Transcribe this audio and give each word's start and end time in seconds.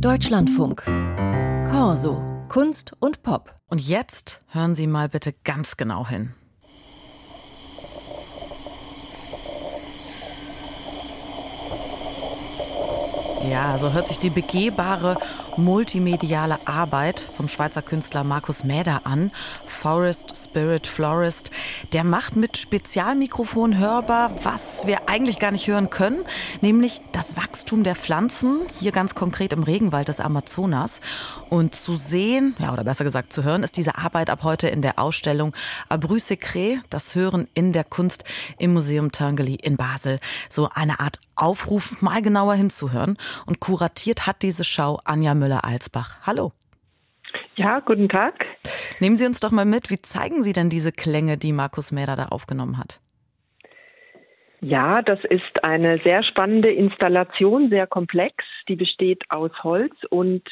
Deutschlandfunk. 0.00 0.82
Corso. 1.70 2.22
Kunst 2.48 2.92
und 3.00 3.22
Pop. 3.22 3.54
Und 3.68 3.80
jetzt 3.80 4.42
hören 4.48 4.74
Sie 4.74 4.86
mal 4.86 5.08
bitte 5.08 5.32
ganz 5.32 5.78
genau 5.78 6.06
hin. 6.06 6.34
Ja, 13.50 13.78
so 13.78 13.92
hört 13.92 14.06
sich 14.06 14.18
die 14.18 14.30
begehbare 14.30 15.16
multimediale 15.58 16.58
Arbeit 16.66 17.20
vom 17.20 17.48
Schweizer 17.48 17.82
Künstler 17.82 18.24
Markus 18.24 18.64
Mäder 18.64 19.02
an. 19.04 19.30
Forest 19.66 20.36
Spirit 20.36 20.86
Florist. 20.86 21.50
Der 21.92 22.04
macht 22.04 22.36
mit 22.36 22.56
Spezialmikrofon 22.56 23.78
hörbar, 23.78 24.30
was 24.42 24.86
wir 24.86 25.08
eigentlich 25.08 25.38
gar 25.38 25.50
nicht 25.50 25.66
hören 25.66 25.90
können, 25.90 26.24
nämlich 26.60 27.00
das 27.12 27.36
Wachstum 27.36 27.84
der 27.84 27.96
Pflanzen, 27.96 28.60
hier 28.80 28.92
ganz 28.92 29.14
konkret 29.14 29.52
im 29.52 29.62
Regenwald 29.62 30.08
des 30.08 30.20
Amazonas. 30.20 31.00
Und 31.48 31.74
zu 31.74 31.94
sehen, 31.94 32.56
ja, 32.58 32.72
oder 32.72 32.84
besser 32.84 33.04
gesagt 33.04 33.32
zu 33.32 33.44
hören, 33.44 33.62
ist 33.62 33.76
diese 33.76 33.96
Arbeit 33.98 34.30
ab 34.30 34.40
heute 34.42 34.68
in 34.68 34.82
der 34.82 34.98
Ausstellung 34.98 35.54
Abru 35.88 36.18
Secret, 36.18 36.80
das 36.90 37.14
Hören 37.14 37.46
in 37.54 37.72
der 37.72 37.84
Kunst 37.84 38.24
im 38.58 38.72
Museum 38.72 39.12
Tangeli 39.12 39.54
in 39.54 39.76
Basel. 39.76 40.18
So 40.48 40.68
eine 40.74 40.98
Art 41.00 41.20
Aufruf, 41.36 42.00
mal 42.02 42.22
genauer 42.22 42.54
hinzuhören. 42.54 43.16
Und 43.46 43.60
kuratiert 43.60 44.26
hat 44.26 44.42
diese 44.42 44.64
Schau 44.64 45.00
Anja 45.04 45.34
Müller-Alsbach. 45.34 46.16
Hallo. 46.26 46.52
Ja, 47.56 47.80
guten 47.80 48.08
Tag. 48.08 48.44
Nehmen 49.00 49.16
Sie 49.16 49.26
uns 49.26 49.40
doch 49.40 49.50
mal 49.50 49.64
mit, 49.64 49.90
wie 49.90 50.00
zeigen 50.00 50.42
Sie 50.42 50.52
denn 50.52 50.68
diese 50.68 50.92
Klänge, 50.92 51.38
die 51.38 51.52
Markus 51.52 51.90
Mäder 51.90 52.16
da 52.16 52.26
aufgenommen 52.26 52.78
hat? 52.78 53.00
Ja, 54.60 55.02
das 55.02 55.20
ist 55.24 55.64
eine 55.64 56.00
sehr 56.04 56.24
spannende 56.24 56.72
Installation, 56.72 57.68
sehr 57.68 57.86
komplex. 57.86 58.44
Die 58.68 58.76
besteht 58.76 59.22
aus 59.28 59.52
Holz 59.62 59.94
und 60.10 60.42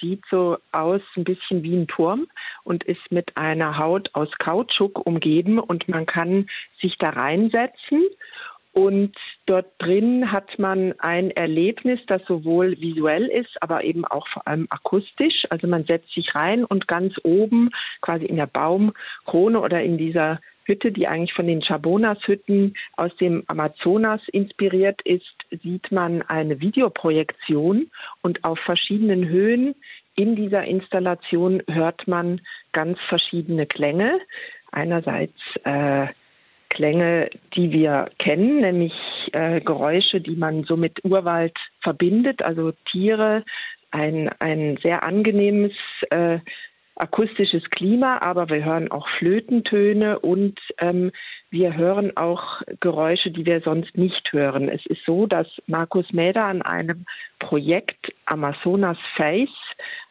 sieht 0.00 0.22
so 0.30 0.58
aus 0.70 1.00
ein 1.16 1.24
bisschen 1.24 1.62
wie 1.62 1.74
ein 1.74 1.88
Turm 1.88 2.26
und 2.62 2.84
ist 2.84 3.10
mit 3.10 3.36
einer 3.36 3.78
Haut 3.78 4.10
aus 4.12 4.28
Kautschuk 4.38 5.04
umgeben 5.06 5.58
und 5.58 5.88
man 5.88 6.06
kann 6.06 6.48
sich 6.80 6.96
da 6.98 7.10
reinsetzen 7.10 8.04
und 8.72 9.16
dort 9.46 9.66
drin 9.78 10.32
hat 10.32 10.58
man 10.58 10.94
ein 10.98 11.30
Erlebnis, 11.30 12.00
das 12.06 12.22
sowohl 12.26 12.80
visuell 12.80 13.26
ist, 13.26 13.62
aber 13.62 13.84
eben 13.84 14.04
auch 14.04 14.26
vor 14.28 14.46
allem 14.46 14.66
akustisch. 14.70 15.44
Also 15.50 15.66
man 15.66 15.84
setzt 15.84 16.12
sich 16.14 16.34
rein 16.34 16.64
und 16.64 16.88
ganz 16.88 17.14
oben, 17.22 17.70
quasi 18.00 18.24
in 18.24 18.36
der 18.36 18.46
Baumkrone 18.46 19.60
oder 19.60 19.82
in 19.82 19.98
dieser 19.98 20.40
Hütte, 20.64 20.92
die 20.92 21.06
eigentlich 21.06 21.34
von 21.34 21.46
den 21.46 21.60
Chabonas-Hütten 21.60 22.74
aus 22.96 23.14
dem 23.16 23.44
Amazonas 23.48 24.20
inspiriert 24.28 25.02
ist, 25.02 25.34
sieht 25.62 25.92
man 25.92 26.22
eine 26.22 26.60
Videoprojektion 26.60 27.90
und 28.22 28.44
auf 28.44 28.58
verschiedenen 28.60 29.28
Höhen 29.28 29.74
in 30.16 30.36
dieser 30.36 30.64
Installation 30.64 31.62
hört 31.68 32.06
man 32.06 32.40
ganz 32.72 32.98
verschiedene 33.08 33.66
Klänge. 33.66 34.20
Einerseits 34.70 35.38
äh, 35.64 36.06
Klänge, 36.74 37.30
die 37.56 37.70
wir 37.72 38.10
kennen, 38.18 38.58
nämlich 38.60 38.92
äh, 39.32 39.60
Geräusche, 39.60 40.20
die 40.20 40.36
man 40.36 40.64
so 40.64 40.76
mit 40.76 41.04
Urwald 41.04 41.56
verbindet, 41.82 42.44
also 42.44 42.72
Tiere, 42.90 43.44
ein, 43.90 44.28
ein 44.40 44.76
sehr 44.82 45.04
angenehmes 45.04 45.72
äh, 46.10 46.40
akustisches 46.96 47.62
Klima, 47.70 48.18
aber 48.22 48.48
wir 48.48 48.64
hören 48.64 48.90
auch 48.90 49.08
Flötentöne 49.18 50.18
und 50.18 50.58
ähm, 50.78 51.10
wir 51.50 51.76
hören 51.76 52.16
auch 52.16 52.62
Geräusche, 52.80 53.30
die 53.30 53.46
wir 53.46 53.60
sonst 53.60 53.96
nicht 53.96 54.32
hören. 54.32 54.68
Es 54.68 54.84
ist 54.86 55.04
so, 55.06 55.26
dass 55.26 55.46
Markus 55.66 56.12
Mäder 56.12 56.44
an 56.44 56.62
einem 56.62 57.06
Projekt 57.38 58.12
Amazonas 58.26 58.98
Face 59.16 59.48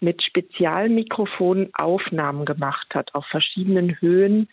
mit 0.00 0.22
Spezialmikrofonen 0.22 1.70
Aufnahmen 1.74 2.44
gemacht 2.44 2.94
hat 2.94 3.14
auf 3.14 3.26
verschiedenen 3.26 4.00
Höhen 4.00 4.48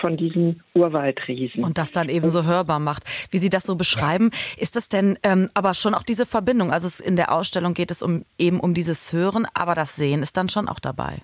von 0.00 0.16
diesen 0.16 0.62
Urwaldriesen. 0.74 1.64
Und 1.64 1.78
das 1.78 1.92
dann 1.92 2.08
eben 2.08 2.28
so 2.28 2.44
hörbar 2.44 2.78
macht. 2.78 3.04
Wie 3.30 3.38
Sie 3.38 3.50
das 3.50 3.64
so 3.64 3.76
beschreiben, 3.76 4.30
ist 4.58 4.76
das 4.76 4.88
denn 4.88 5.18
ähm, 5.22 5.48
aber 5.54 5.74
schon 5.74 5.94
auch 5.94 6.02
diese 6.02 6.26
Verbindung? 6.26 6.72
Also 6.72 7.02
in 7.02 7.16
der 7.16 7.32
Ausstellung 7.32 7.74
geht 7.74 7.90
es 7.90 8.02
um 8.02 8.24
eben 8.38 8.60
um 8.60 8.74
dieses 8.74 9.12
Hören, 9.12 9.46
aber 9.54 9.74
das 9.74 9.96
Sehen 9.96 10.22
ist 10.22 10.36
dann 10.36 10.48
schon 10.48 10.68
auch 10.68 10.80
dabei. 10.80 11.18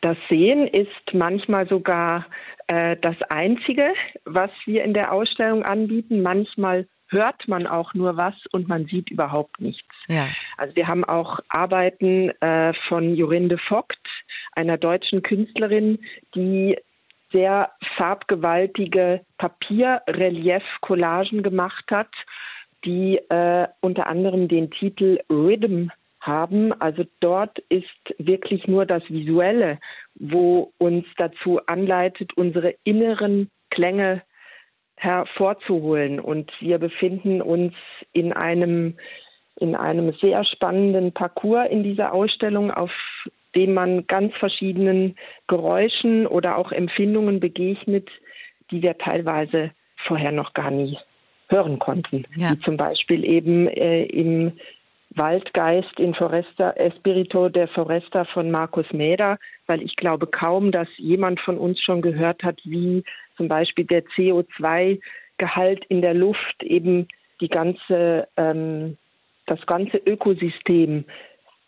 Das 0.00 0.16
Sehen 0.28 0.68
ist 0.68 1.12
manchmal 1.12 1.68
sogar 1.68 2.26
äh, 2.68 2.96
das 3.00 3.16
Einzige, 3.30 3.92
was 4.24 4.50
wir 4.64 4.84
in 4.84 4.94
der 4.94 5.12
Ausstellung 5.12 5.64
anbieten. 5.64 6.22
Manchmal 6.22 6.86
hört 7.08 7.48
man 7.48 7.66
auch 7.66 7.94
nur 7.94 8.16
was 8.16 8.34
und 8.52 8.68
man 8.68 8.86
sieht 8.86 9.10
überhaupt 9.10 9.60
nichts. 9.60 9.88
Ja. 10.08 10.28
Also 10.56 10.76
wir 10.76 10.86
haben 10.86 11.04
auch 11.04 11.40
Arbeiten 11.48 12.30
äh, 12.40 12.72
von 12.88 13.14
Jorinde 13.14 13.58
Vogt, 13.58 13.98
einer 14.52 14.76
deutschen 14.76 15.22
Künstlerin, 15.22 15.98
die 16.34 16.76
sehr 17.32 17.70
farbgewaltige 17.96 19.22
Papierrelief-Collagen 19.38 21.42
gemacht 21.42 21.84
hat, 21.90 22.10
die 22.84 23.18
äh, 23.28 23.68
unter 23.80 24.06
anderem 24.06 24.48
den 24.48 24.70
Titel 24.70 25.20
Rhythm 25.30 25.88
haben. 26.20 26.72
Also 26.80 27.04
dort 27.20 27.58
ist 27.68 27.86
wirklich 28.18 28.66
nur 28.66 28.86
das 28.86 29.02
Visuelle, 29.08 29.78
wo 30.14 30.72
uns 30.78 31.04
dazu 31.16 31.60
anleitet, 31.66 32.32
unsere 32.36 32.74
inneren 32.84 33.50
Klänge 33.70 34.22
hervorzuholen. 34.96 36.20
Und 36.20 36.50
wir 36.60 36.78
befinden 36.78 37.40
uns 37.40 37.74
in 38.12 38.32
einem 38.32 38.96
in 39.60 39.74
einem 39.74 40.12
sehr 40.20 40.44
spannenden 40.44 41.12
Parcours 41.12 41.68
in 41.70 41.82
dieser 41.82 42.12
Ausstellung, 42.12 42.70
auf 42.70 42.92
dem 43.54 43.74
man 43.74 44.06
ganz 44.06 44.34
verschiedenen 44.36 45.16
Geräuschen 45.46 46.26
oder 46.26 46.58
auch 46.58 46.70
Empfindungen 46.70 47.40
begegnet, 47.40 48.08
die 48.70 48.82
wir 48.82 48.96
teilweise 48.98 49.70
vorher 50.06 50.32
noch 50.32 50.52
gar 50.52 50.70
nie 50.70 50.98
hören 51.48 51.78
konnten. 51.78 52.24
Ja. 52.36 52.52
Wie 52.52 52.60
zum 52.60 52.76
Beispiel 52.76 53.24
eben 53.24 53.66
äh, 53.68 54.04
im 54.04 54.52
Waldgeist 55.10 55.98
in 55.98 56.14
Foresta 56.14 56.70
Espirito 56.72 57.48
der 57.48 57.68
Foresta 57.68 58.24
von 58.26 58.50
Markus 58.50 58.86
Mäder, 58.92 59.38
weil 59.66 59.82
ich 59.82 59.96
glaube 59.96 60.26
kaum, 60.26 60.70
dass 60.70 60.88
jemand 60.96 61.40
von 61.40 61.58
uns 61.58 61.80
schon 61.80 62.02
gehört 62.02 62.42
hat, 62.42 62.60
wie 62.64 63.02
zum 63.36 63.48
Beispiel 63.48 63.84
der 63.84 64.04
CO2-Gehalt 64.04 65.84
in 65.88 66.02
der 66.02 66.14
Luft 66.14 66.62
eben 66.62 67.08
die 67.40 67.48
ganze, 67.48 68.28
ähm, 68.36 68.98
das 69.50 69.64
ganze 69.66 69.98
Ökosystem 69.98 71.04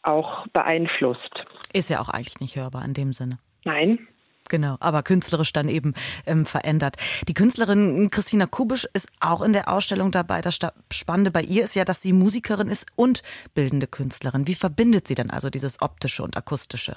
auch 0.03 0.47
beeinflusst. 0.49 1.45
Ist 1.73 1.91
ja 1.91 2.01
auch 2.01 2.09
eigentlich 2.09 2.41
nicht 2.41 2.57
hörbar 2.57 2.85
in 2.85 2.95
dem 2.95 3.13
Sinne. 3.13 3.39
Nein. 3.65 4.07
Genau, 4.49 4.77
aber 4.81 5.05
künstlerisch 5.05 5.53
dann 5.53 5.69
eben 5.69 5.95
ähm, 6.27 6.45
verändert. 6.45 6.97
Die 7.29 7.35
Künstlerin 7.35 8.11
Christina 8.11 8.47
Kubisch 8.47 8.85
ist 8.95 9.09
auch 9.21 9.43
in 9.43 9.53
der 9.53 9.73
Ausstellung 9.73 10.11
dabei. 10.11 10.41
Das 10.41 10.59
Spannende 10.93 11.31
bei 11.31 11.43
ihr 11.43 11.63
ist 11.63 11.77
ja, 11.77 11.85
dass 11.85 12.03
sie 12.03 12.13
Musikerin 12.13 12.67
ist 12.67 12.87
und 12.97 13.23
bildende 13.55 13.87
Künstlerin. 13.87 14.49
Wie 14.49 14.55
verbindet 14.55 15.07
sie 15.07 15.15
denn 15.15 15.31
also 15.31 15.51
dieses 15.51 15.81
optische 15.81 16.25
und 16.25 16.37
akustische? 16.37 16.97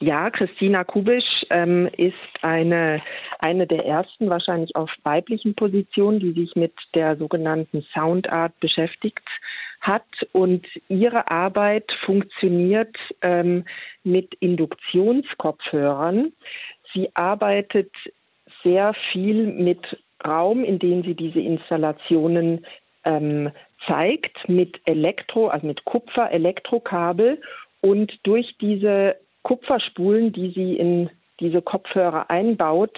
Ja, 0.00 0.28
Christina 0.30 0.84
Kubisch 0.84 1.46
ähm, 1.48 1.88
ist 1.96 2.14
eine, 2.42 3.00
eine 3.38 3.66
der 3.66 3.86
ersten, 3.86 4.28
wahrscheinlich 4.28 4.76
auf 4.76 4.90
weiblichen 5.02 5.54
Positionen, 5.54 6.20
die 6.20 6.32
sich 6.32 6.54
mit 6.56 6.74
der 6.94 7.16
sogenannten 7.16 7.86
Soundart 7.94 8.58
beschäftigt 8.60 9.26
hat 9.84 10.06
und 10.32 10.66
ihre 10.88 11.30
Arbeit 11.30 11.92
funktioniert 12.04 12.96
ähm, 13.22 13.64
mit 14.02 14.34
Induktionskopfhörern. 14.40 16.32
Sie 16.92 17.10
arbeitet 17.14 17.92
sehr 18.62 18.94
viel 19.12 19.46
mit 19.46 19.80
Raum, 20.26 20.64
in 20.64 20.78
dem 20.78 21.02
sie 21.02 21.14
diese 21.14 21.40
Installationen 21.40 22.64
ähm, 23.04 23.50
zeigt, 23.86 24.48
mit 24.48 24.80
Elektro, 24.86 25.48
also 25.48 25.66
mit 25.66 25.84
Kupfer-Elektrokabel 25.84 27.40
und 27.82 28.12
durch 28.22 28.56
diese 28.60 29.16
Kupferspulen, 29.42 30.32
die 30.32 30.52
sie 30.52 30.76
in 30.76 31.10
diese 31.40 31.60
Kopfhörer 31.60 32.30
einbaut, 32.30 32.96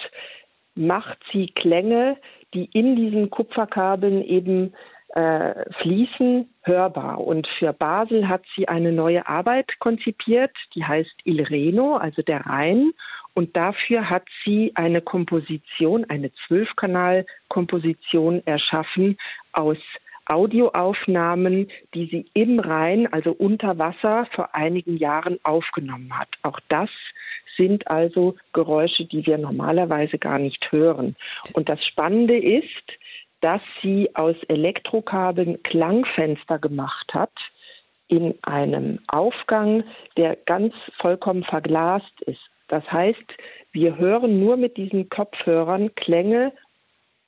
macht 0.75 1.17
sie 1.33 1.47
Klänge, 1.47 2.15
die 2.53 2.69
in 2.71 2.95
diesen 2.95 3.29
Kupferkabeln 3.29 4.23
eben 4.23 4.73
äh, 5.17 5.65
fließen, 5.81 6.47
hörbar. 6.61 7.19
Und 7.19 7.47
für 7.57 7.73
Basel 7.73 8.29
hat 8.29 8.43
sie 8.55 8.67
eine 8.67 8.91
neue 8.91 9.27
Arbeit 9.27 9.79
konzipiert, 9.79 10.51
die 10.75 10.85
heißt 10.85 11.15
Il 11.23 11.41
Reno, 11.41 11.95
also 11.97 12.21
der 12.21 12.45
Rhein. 12.45 12.91
Und 13.33 13.57
dafür 13.57 14.11
hat 14.11 14.27
sie 14.45 14.73
eine 14.75 15.01
Komposition, 15.01 16.05
eine 16.07 16.31
Zwölfkanal-Komposition 16.47 18.43
erschaffen 18.45 19.17
aus 19.53 19.77
Audioaufnahmen, 20.25 21.71
die 21.95 22.05
sie 22.11 22.27
im 22.33 22.59
Rhein, 22.59 23.11
also 23.11 23.31
unter 23.31 23.79
Wasser, 23.79 24.27
vor 24.35 24.53
einigen 24.53 24.97
Jahren 24.97 25.39
aufgenommen 25.41 26.15
hat. 26.15 26.29
Auch 26.43 26.59
das 26.67 26.89
sind 27.57 27.87
also 27.89 28.35
Geräusche, 28.53 29.05
die 29.05 29.25
wir 29.25 29.39
normalerweise 29.39 30.19
gar 30.19 30.37
nicht 30.37 30.71
hören. 30.71 31.15
Und 31.53 31.69
das 31.69 31.83
Spannende 31.83 32.37
ist, 32.37 32.99
dass 33.41 33.61
sie 33.81 34.09
aus 34.15 34.35
Elektrokabeln 34.47 35.61
Klangfenster 35.63 36.59
gemacht 36.59 37.13
hat, 37.13 37.31
in 38.07 38.35
einem 38.41 38.99
Aufgang, 39.07 39.83
der 40.15 40.35
ganz 40.35 40.73
vollkommen 40.99 41.43
verglast 41.43 42.21
ist. 42.25 42.39
Das 42.69 42.83
heißt, 42.91 43.25
wir 43.71 43.97
hören 43.97 44.39
nur 44.39 44.57
mit 44.57 44.77
diesen 44.77 45.09
Kopfhörern 45.09 45.93
Klänge 45.95 46.53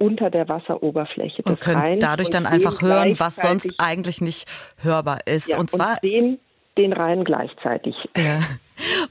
unter 0.02 0.30
der 0.30 0.48
Wasseroberfläche. 0.48 1.44
Und 1.44 1.60
können 1.60 2.00
dadurch 2.00 2.30
dann 2.30 2.46
einfach 2.46 2.82
hören, 2.82 3.20
was 3.20 3.36
sonst 3.36 3.74
eigentlich 3.78 4.22
nicht 4.22 4.48
hörbar 4.78 5.20
ist. 5.26 5.50
Ja, 5.50 5.60
und 5.60 5.70
zwar 5.70 5.92
und 5.92 6.02
sehen 6.02 6.40
den 6.78 6.94
Rhein 6.94 7.24
gleichzeitig. 7.24 7.96
Ja. 8.16 8.42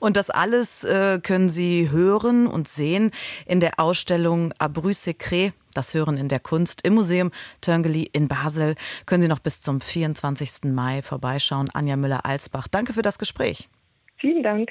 Und 0.00 0.16
das 0.16 0.30
alles 0.30 0.84
äh, 0.84 1.18
können 1.22 1.48
Sie 1.48 1.90
hören 1.90 2.46
und 2.46 2.68
sehen 2.68 3.10
in 3.46 3.60
der 3.60 3.72
Ausstellung 3.78 4.52
Abru 4.58 4.92
Secret, 4.92 5.52
das 5.74 5.92
Hören 5.94 6.16
in 6.16 6.28
der 6.28 6.40
Kunst 6.40 6.86
im 6.86 6.94
Museum 6.94 7.30
Törngeli 7.60 8.08
in 8.12 8.28
Basel. 8.28 8.76
Können 9.06 9.22
Sie 9.22 9.28
noch 9.28 9.40
bis 9.40 9.60
zum 9.60 9.80
24. 9.80 10.72
Mai 10.72 11.02
vorbeischauen. 11.02 11.68
Anja 11.74 11.96
Müller-Alsbach, 11.96 12.68
danke 12.68 12.92
für 12.92 13.02
das 13.02 13.18
Gespräch. 13.18 13.68
Vielen 14.16 14.42
Dank. 14.42 14.70